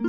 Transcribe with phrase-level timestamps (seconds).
[0.00, 0.04] お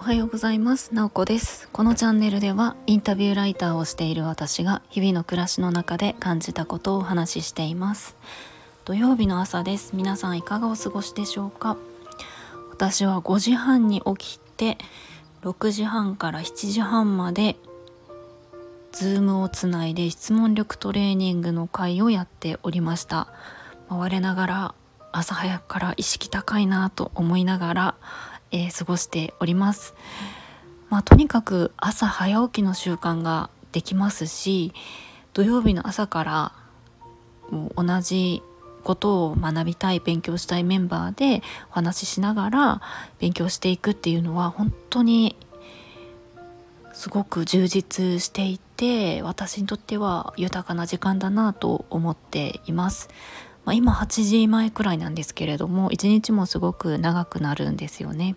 [0.00, 0.92] はようございます。
[0.92, 1.68] なおこです。
[1.72, 8.16] このチャンネルではインタビューライターをしている私が日々の暮らしの中で感じたことをお話ししています。
[8.84, 9.94] 土曜日の朝です。
[9.94, 11.76] 皆さんいかがお過ごしでしょうか？
[12.72, 14.78] 私は5時半に起きて
[15.42, 17.54] 6時半から7時半まで
[18.90, 23.28] ズームをつないで質問力トレーニングの会をやっておりました。
[23.88, 24.74] 回れながら
[25.12, 27.94] 朝早くから意識高いなと思いながら、
[28.50, 29.94] えー、過ごしております
[30.88, 34.72] まあとにかく朝早起きの習慣ができますし
[35.32, 36.52] 土曜日の朝から
[37.50, 38.42] もう同じ
[38.82, 42.82] ことを学びたい勉強したいメンバーでお話ししながら
[43.18, 45.36] 勉強していくっていうのは本当に
[46.92, 53.08] すごく充実していて私にとっては豊かな時間だなと思っています。
[53.64, 58.36] まあ、今8時前くらいなんですけれども一日もすごく長くなるんですよね。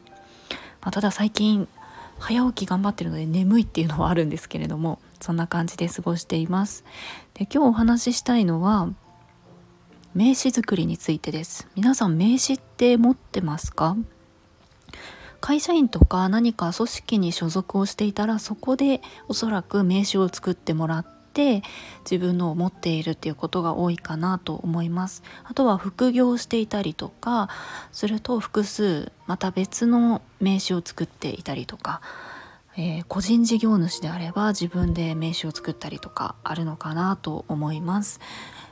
[0.81, 1.67] まあ、ただ最近
[2.20, 6.83] 早起き頑張ってるので眠いっていうのはあるんですけれどもそんな感じで過ごしています。
[7.33, 8.89] で今日お話ししたいのは
[10.14, 13.95] 名刺作りについてです皆さん名刺って持ってますか？
[15.42, 21.64] 会社員とか何か組織に所属をしていたらそこでおそらく名刺を作ってもらってて
[22.09, 25.23] 自分のを持っているっていうことが多いかなと思います。
[25.44, 27.50] あとは副業していたりとか
[27.92, 32.02] すると複数また別の名刺を作っていたりとか
[32.76, 38.20] えー、個人事業主であれば自分で名刺を作ったりとかあるのかなと思います。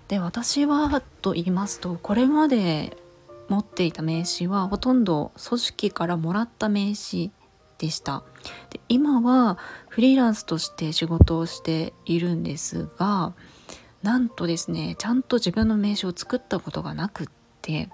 [0.07, 2.97] で私はと言いますとこれまで
[3.47, 7.31] 持っていた名刺はほとんど組織からもらった名刺
[7.81, 8.23] でした
[8.69, 9.57] で今は
[9.89, 13.33] フリーランスとして仕事をしているんですが
[14.03, 17.27] なんとですねちゃんと自分の名刺を作ったことがなくっ
[17.61, 17.89] て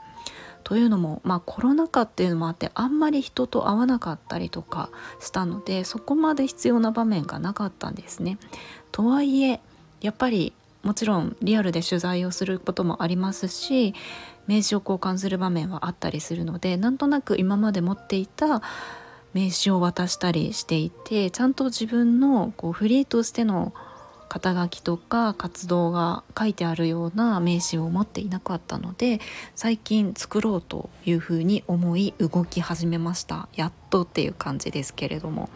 [0.64, 4.90] というのも、まあ、コロナ禍っていうのもあってあんまり人と会わなかったりとか
[5.22, 8.38] したのでそこまで必要な場面がなかったんですね。
[8.92, 9.62] とはいえ
[10.02, 10.52] やっぱり
[10.84, 13.94] もちろんリアルで取材をすることもありますし
[14.48, 18.62] 名刺を交換する場面はあったりするのでなんとなく今まで持っていた
[19.34, 23.74] 名刺を渡したりしていてちゃんと自分のこうフリーとしての
[24.30, 29.20] 肩書きとか活動が書いてあるような名刺を持っていなかったので
[29.56, 35.50] 最近作ろうというふうに思い動き始めましたやっとっていう感じですけれども、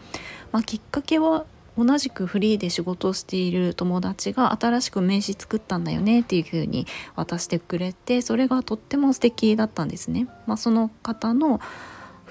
[0.52, 1.44] まあ、きっかけは
[1.76, 10.28] 同じくフリーで仕事をしている友達が新しく名刺作ったんだよねっていう風に渡してくれてそれがとっても素敵だったんですね。
[10.46, 11.60] まあ、その方の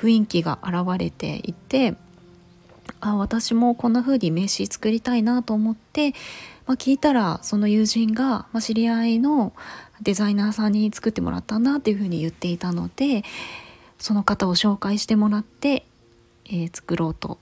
[0.01, 1.95] 雰囲気が現れていて
[2.99, 6.11] あ私もこんな風に名刺作りたいなと思って、
[6.65, 9.53] まあ、聞いたらその友人が、まあ、知り合いの
[10.01, 13.23] デザイナーさんに作ってもらったんだっていう風に言っていたので
[13.99, 15.85] その方を紹介してもらって、
[16.45, 17.37] えー、作ろうと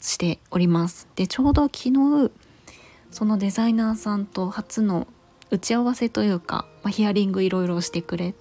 [0.00, 1.06] しております。
[1.14, 2.30] でちょうど昨日
[3.10, 5.06] そのデザイナーさんと初の
[5.50, 8.34] 打ち合わせというか、まあ、ヒアリングいろいろしてくれ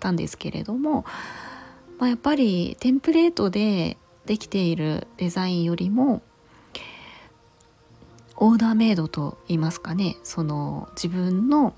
[0.00, 1.04] たんですけれども、
[1.98, 6.22] まあ、やっぱりテンプレートでできているデザインよりも
[8.36, 11.74] オーダーメイドと言いますかねその自分の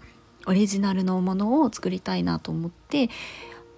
[0.46, 3.08] オリジナルのものを作りたいなと思って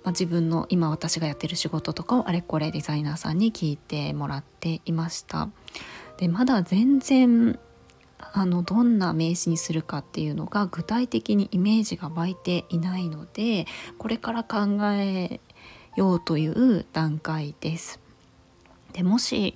[0.04, 5.48] まあ、自分の今私がやってる仕事とかをあれこれデザイナーさんに聞いてもらっていました。
[6.16, 7.58] でまだ全然
[8.18, 13.66] あのどんな名刺にするかっていうのが具体的にイメージが湧いていないので
[13.98, 15.40] これから考え
[15.96, 18.00] ようという段階です。
[18.92, 19.54] でもし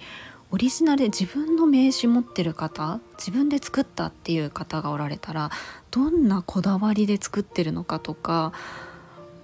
[0.50, 5.50] オリジナルで自分の名刺持ってる方自分で作ったっていう方がおられたら
[5.90, 8.52] どんなこだわりで作ってるのかとか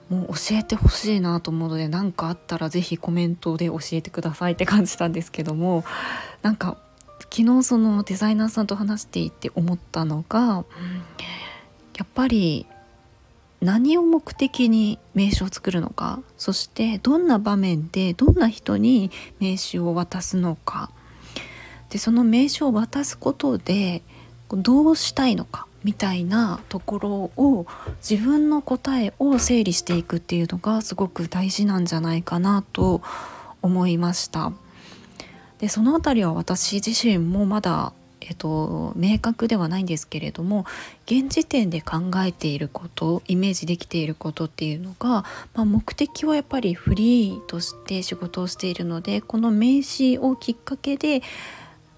[0.08, 5.84] もう教えてほしいなと思うので何かあったら是非コメントで教えてくださいって感じたんですけども
[6.42, 6.78] なんか
[7.20, 10.64] 昨日そのデザイナーさんと話していて思ったのが
[11.96, 12.66] やっぱり
[13.62, 20.90] 何を目的に名刺を作るのかそしてどんな場面でどんな人に名刺を渡すのか
[21.88, 24.02] でその名刺を渡すことで
[24.50, 27.66] どうしたいのかみたいなところを
[28.08, 33.02] 自分の答えを整理していくっていうのがすごく大事なんじゃないかなと
[33.62, 34.52] 思いました。
[35.58, 37.92] でその辺りは私自身もまだ
[38.28, 40.64] えっと、明確ではないんですけれども
[41.06, 45.24] 現時点で考えていることイメージできていることっていうのが、
[45.54, 51.22] まあ、目的はやっぱりフリーとして仕事をしているのでこの名刺をきっかけで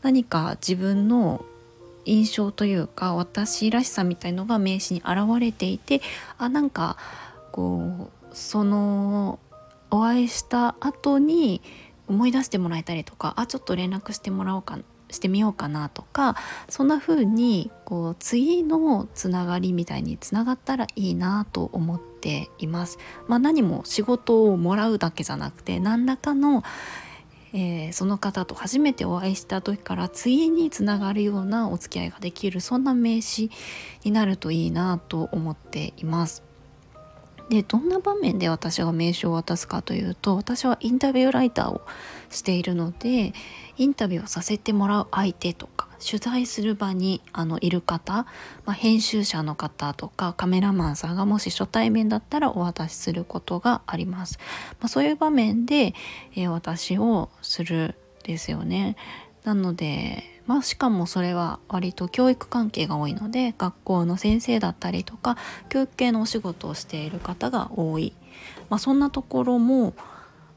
[0.03, 1.45] 何か自分の
[2.05, 6.01] 印象というか私らしさみたいのが名刺に現れていて
[6.39, 6.97] あなんか
[7.53, 9.39] こうその
[9.91, 11.63] お会いした後に
[12.09, 14.79] 思い出してもらえたりとかあちょっと連絡してもらおうか
[15.11, 16.37] してみようかなとか
[16.69, 22.99] そんな風にこう次のつながりみたいにつながったらいいなと思っています。
[23.29, 26.63] まあ、何も仕事をもらうだけじゃなくて何らかの
[27.57, 33.49] えー、その方と初めてお会いした時から次につながるようなお付き合いができるそんな名刺
[34.03, 36.44] になるといいなと思っています。
[37.49, 41.83] でどんな場面で私が名刺を渡すかというと私はインタビューライターを
[42.31, 43.33] しているので
[43.77, 48.27] インタビューをさせてもらう相手とか取材する場にあのいる方、
[48.65, 54.39] まあ、編集者の方とかカメラマンさんがもし初対面だったらお渡しすることがあります。
[54.81, 55.95] まあ、そういう場面で、
[56.35, 58.97] えー、私をするですよね。
[59.45, 65.37] なので、まあ、しかもそれは割と教育関係が多いので学校の先生だったりとか
[65.69, 68.13] 教育系のお仕事をしている方が多い、
[68.69, 69.95] まあ、そんなところも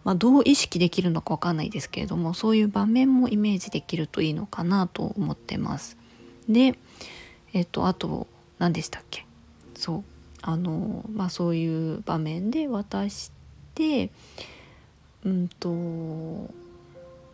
[0.04, 5.98] まあ、どう意識できるのかわかんないですけれどもそういう場面もイメージできるといいのかなと思ってます。
[6.48, 6.80] で
[7.52, 8.26] えっ、とあと
[8.58, 9.26] 何でしたっけ？
[9.76, 10.04] そう。
[10.42, 13.34] あのまあそういう場面で渡し
[13.76, 14.10] て
[15.26, 15.74] うんと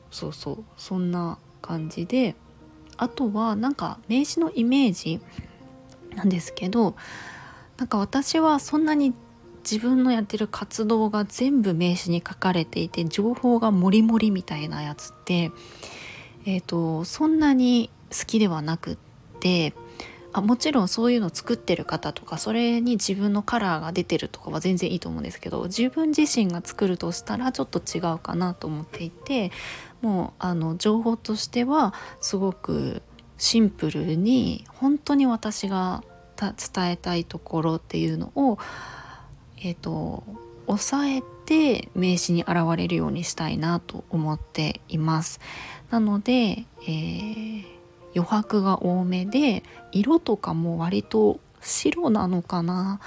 [0.09, 2.35] そうそうそんな感じで
[2.97, 5.19] あとはなんか名刺のイメージ
[6.15, 6.95] なんですけど
[7.77, 9.13] なんか私はそんなに
[9.69, 15.51] 自分のやってる活動が全部名刺に書かれていて情報がモリモリみたいなやつって、
[16.45, 18.97] えーと、そんなに好きではなくっ
[19.39, 19.73] て
[20.33, 29.51] あもちろんそういうの作ってる方とかそれに自分のカラーが出てるとかは全然いいと思うんですけど自分自身が作るとしたらちょっと違うかなと思っていて
[30.01, 33.01] もうあの情報としてはすごく
[33.37, 36.03] シンプルに本当に私が
[36.37, 38.57] 伝えたいところっていうのを
[39.57, 40.23] えっ、ー、と
[40.67, 45.39] 抑えて名詞に現れるようにしたいなと思っています。
[45.89, 47.65] なので、えー、
[48.15, 52.99] 余白が多めで色とかも割と白なのかな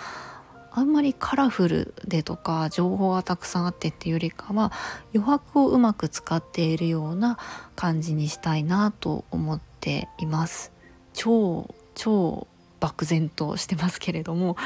[0.70, 4.72] あんまりカラフルでとか情報がたくさんあってっていうよりかは
[5.14, 7.38] 余白をうまく使っているような
[7.76, 10.72] 感じにしたいなと思っています
[11.14, 12.46] 超超
[12.78, 14.56] 漠然としてますけれども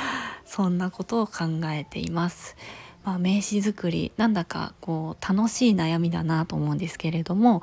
[0.45, 2.57] そんなことを考えています。
[3.05, 7.63] まあ、名刺作りなんだかこう楽しい悩みだなと思うんですけれども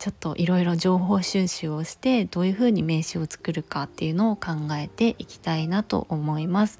[0.00, 6.78] ちょっといろいろ情報収集をしてどういうふうに名刺を作るかっていうのを考えていきたいなと思います。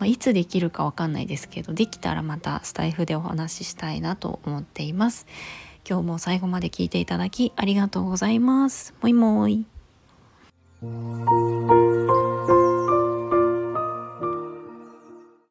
[0.00, 5.24] まあ、いつできるかわかんないですけどできたらまたスタイフでお話ししたいなと思っています。
[5.88, 8.92] 今日も最後まで聞いていただきありがとうございます。
[9.00, 9.64] もいもい。